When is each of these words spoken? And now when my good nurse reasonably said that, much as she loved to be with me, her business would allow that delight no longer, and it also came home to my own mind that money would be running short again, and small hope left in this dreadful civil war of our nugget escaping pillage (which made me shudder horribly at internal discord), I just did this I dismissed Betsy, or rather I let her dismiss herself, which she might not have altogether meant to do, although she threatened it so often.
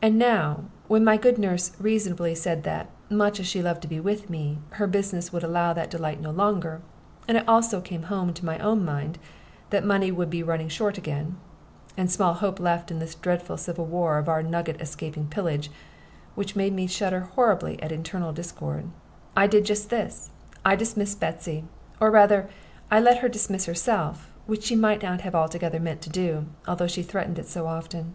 And 0.00 0.16
now 0.16 0.62
when 0.86 1.02
my 1.02 1.16
good 1.16 1.38
nurse 1.38 1.72
reasonably 1.80 2.36
said 2.36 2.62
that, 2.62 2.88
much 3.10 3.40
as 3.40 3.48
she 3.48 3.60
loved 3.60 3.82
to 3.82 3.88
be 3.88 3.98
with 3.98 4.30
me, 4.30 4.58
her 4.78 4.86
business 4.86 5.32
would 5.32 5.42
allow 5.42 5.72
that 5.72 5.90
delight 5.90 6.20
no 6.20 6.30
longer, 6.30 6.82
and 7.26 7.36
it 7.36 7.48
also 7.48 7.80
came 7.80 8.04
home 8.04 8.32
to 8.34 8.44
my 8.44 8.60
own 8.60 8.84
mind 8.84 9.18
that 9.70 9.84
money 9.84 10.12
would 10.12 10.30
be 10.30 10.44
running 10.44 10.68
short 10.68 10.98
again, 10.98 11.36
and 11.96 12.12
small 12.12 12.34
hope 12.34 12.60
left 12.60 12.92
in 12.92 13.00
this 13.00 13.16
dreadful 13.16 13.56
civil 13.56 13.84
war 13.86 14.18
of 14.18 14.28
our 14.28 14.40
nugget 14.40 14.80
escaping 14.80 15.26
pillage 15.26 15.68
(which 16.36 16.54
made 16.54 16.72
me 16.72 16.86
shudder 16.86 17.28
horribly 17.34 17.82
at 17.82 17.90
internal 17.90 18.32
discord), 18.32 18.84
I 19.36 19.48
just 19.48 19.90
did 19.90 19.98
this 19.98 20.30
I 20.64 20.76
dismissed 20.76 21.18
Betsy, 21.18 21.64
or 22.00 22.12
rather 22.12 22.48
I 22.88 23.00
let 23.00 23.18
her 23.18 23.28
dismiss 23.28 23.66
herself, 23.66 24.30
which 24.46 24.62
she 24.62 24.76
might 24.76 25.02
not 25.02 25.22
have 25.22 25.34
altogether 25.34 25.80
meant 25.80 26.02
to 26.02 26.10
do, 26.10 26.46
although 26.68 26.86
she 26.86 27.02
threatened 27.02 27.40
it 27.40 27.48
so 27.48 27.66
often. 27.66 28.14